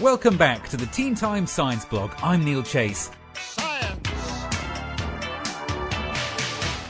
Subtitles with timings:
[0.00, 2.12] Welcome back to the Teen Time Science Blog.
[2.22, 3.10] I'm Neil Chase.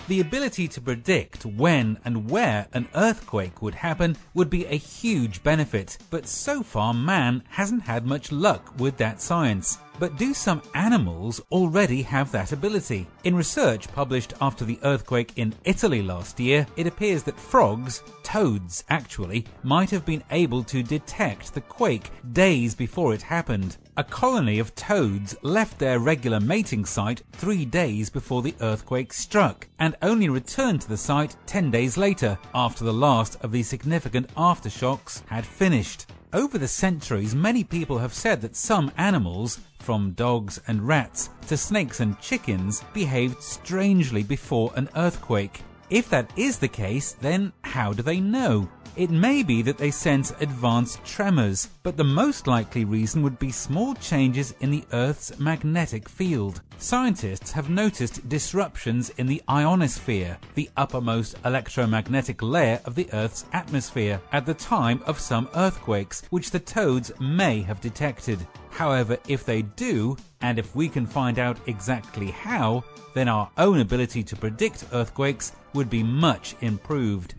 [0.09, 5.43] The ability to predict when and where an earthquake would happen would be a huge
[5.43, 9.77] benefit, but so far man hasn't had much luck with that science.
[9.99, 13.09] But do some animals already have that ability?
[13.25, 18.85] In research published after the earthquake in Italy last year, it appears that frogs, toads
[18.91, 23.77] actually, might have been able to detect the quake days before it happened.
[23.97, 29.67] A colony of toads left their regular mating site three days before the earthquake struck
[29.81, 34.33] and only returned to the site 10 days later after the last of the significant
[34.37, 36.07] aftershocks had finished.
[36.33, 41.57] Over the centuries, many people have said that some animals, from dogs and rats to
[41.57, 45.63] snakes and chickens, behaved strangely before an earthquake.
[45.91, 48.69] If that is the case, then how do they know?
[48.99, 53.53] It may be that they sense advanced tremors, but the most likely reason would be
[53.53, 56.63] small changes in the Earth's magnetic field.
[56.79, 64.21] Scientists have noticed disruptions in the ionosphere, the uppermost electromagnetic layer of the Earth's atmosphere,
[64.33, 68.45] at the time of some earthquakes, which the toads may have detected.
[68.79, 73.81] However, if they do, and if we can find out exactly how, then our own
[73.81, 77.35] ability to predict earthquakes would be much improved.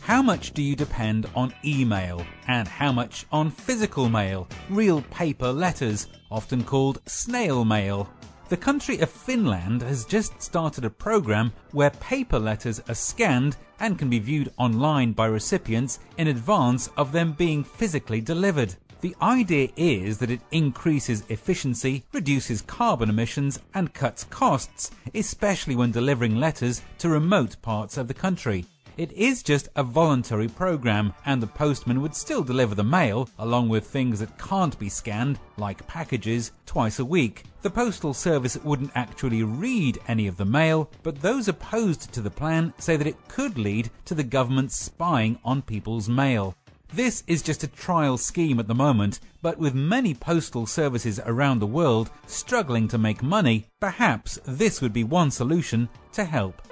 [0.00, 5.52] How much do you depend on email and how much on physical mail, real paper
[5.52, 8.08] letters, often called snail mail?
[8.50, 13.98] The country of Finland has just started a program where paper letters are scanned and
[13.98, 18.74] can be viewed online by recipients in advance of them being physically delivered.
[19.00, 25.90] The idea is that it increases efficiency, reduces carbon emissions, and cuts costs, especially when
[25.90, 28.66] delivering letters to remote parts of the country.
[28.96, 33.68] It is just a voluntary program, and the postman would still deliver the mail, along
[33.68, 37.42] with things that can't be scanned, like packages, twice a week.
[37.62, 42.30] The Postal Service wouldn't actually read any of the mail, but those opposed to the
[42.30, 46.54] plan say that it could lead to the government spying on people's mail.
[46.92, 51.58] This is just a trial scheme at the moment, but with many postal services around
[51.58, 56.62] the world struggling to make money, perhaps this would be one solution to help.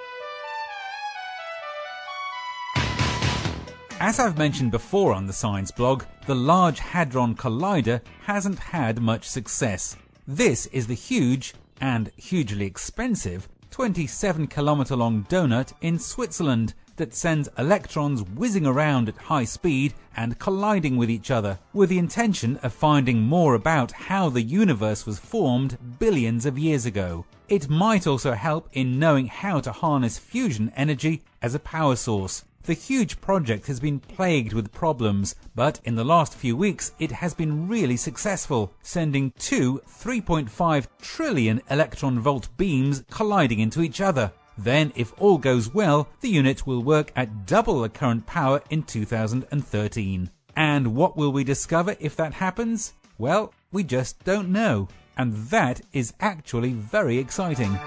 [4.05, 9.29] As I've mentioned before on the Science blog, the Large Hadron Collider hasn't had much
[9.29, 9.97] success.
[10.27, 17.49] This is the huge and hugely expensive 27 kilometer long donut in Switzerland that sends
[17.57, 22.73] electrons whizzing around at high speed and colliding with each other, with the intention of
[22.73, 27.25] finding more about how the universe was formed billions of years ago.
[27.49, 32.43] It might also help in knowing how to harness fusion energy as a power source.
[32.65, 37.11] The huge project has been plagued with problems, but in the last few weeks it
[37.11, 44.33] has been really successful, sending two 3.5 trillion electron volt beams colliding into each other.
[44.57, 48.85] Then, if all goes well, the unit will work at double the current power in
[48.85, 50.31] 2013.
[50.55, 52.93] And what will we discover if that happens?
[53.19, 54.87] Well, we just don't know.
[55.17, 57.79] And that is actually very exciting.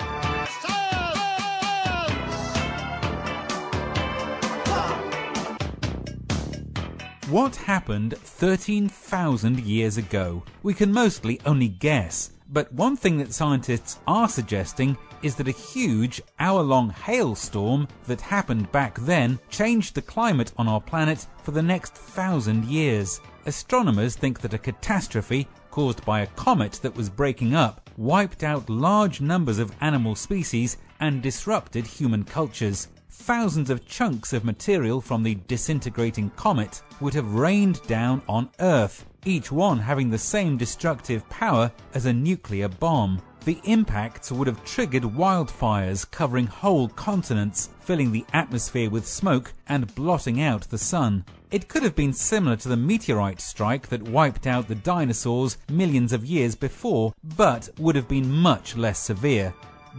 [7.29, 10.43] What happened 13,000 years ago?
[10.61, 15.51] We can mostly only guess, but one thing that scientists are suggesting is that a
[15.51, 21.49] huge hour long hailstorm that happened back then changed the climate on our planet for
[21.49, 23.19] the next thousand years.
[23.47, 28.69] Astronomers think that a catastrophe caused by a comet that was breaking up wiped out
[28.69, 35.23] large numbers of animal species and disrupted human cultures thousands of chunks of material from
[35.23, 41.27] the disintegrating comet would have rained down on Earth, each one having the same destructive
[41.29, 43.21] power as a nuclear bomb.
[43.45, 49.93] The impacts would have triggered wildfires covering whole continents, filling the atmosphere with smoke and
[49.95, 51.25] blotting out the sun.
[51.51, 56.11] It could have been similar to the meteorite strike that wiped out the dinosaurs millions
[56.11, 59.53] of years before, but would have been much less severe.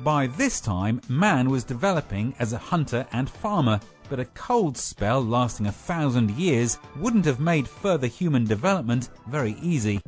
[0.05, 5.25] By this time, man was developing as a hunter and farmer, but a cold spell
[5.25, 10.03] lasting a thousand years wouldn't have made further human development very easy.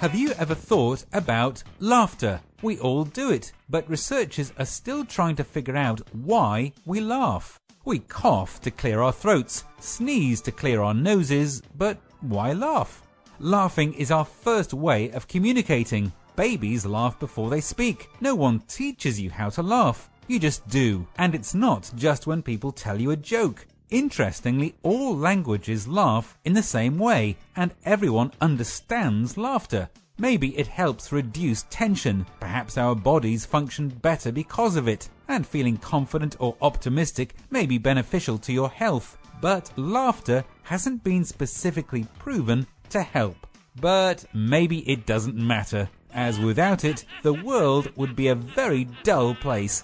[0.00, 2.40] Have you ever thought about laughter?
[2.62, 7.60] We all do it, but researchers are still trying to figure out why we laugh.
[7.84, 13.02] We cough to clear our throats, sneeze to clear our noses, but why laugh?
[13.38, 16.12] Laughing is our first way of communicating.
[16.36, 18.08] Babies laugh before they speak.
[18.20, 20.10] No one teaches you how to laugh.
[20.28, 21.06] You just do.
[21.18, 23.66] And it's not just when people tell you a joke.
[23.90, 29.90] Interestingly, all languages laugh in the same way, and everyone understands laughter.
[30.18, 35.76] Maybe it helps reduce tension, perhaps our bodies function better because of it, and feeling
[35.76, 39.18] confident or optimistic may be beneficial to your health.
[39.40, 43.36] But laughter hasn't been specifically proven to help.
[43.80, 49.34] But maybe it doesn't matter, as without it, the world would be a very dull
[49.34, 49.82] place.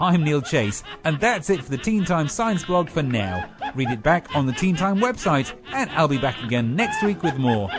[0.00, 3.48] I'm Neil Chase, and that's it for the Teen Time Science blog for now.
[3.74, 7.22] Read it back on the Teen Time website, and I'll be back again next week
[7.22, 7.70] with more.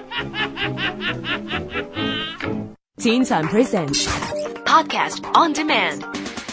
[2.98, 4.08] Teen Time Presents.
[4.64, 6.06] Podcast on demand.